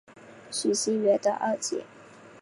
[0.49, 1.85] 徐熙媛的二姐。